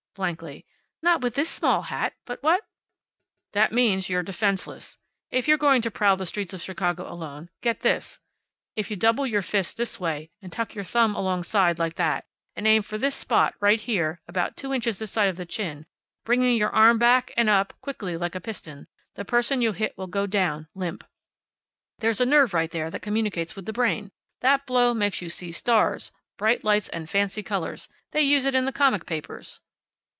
[0.13, 0.65] blankly.
[1.01, 2.65] "Not with this small hat, but what"
[3.53, 4.97] "That means you're defenseless.
[5.29, 8.19] If you're going to prowl the streets of Chicago alone get this:
[8.75, 12.25] If you double your fist this way, and tuck your thumb alongside, like that,
[12.57, 15.85] and aim for this spot right here, about two inches this side of the chin,
[16.25, 20.07] bringing your arm back, and up, quickly, like a piston, the person you hit will
[20.07, 21.05] go down, limp.
[21.99, 24.11] There's a nerve right here that communicates with the brain.
[24.41, 27.87] That blow makes you see stars, bright lights, and fancy colors.
[28.11, 29.61] They use it in the comic papers."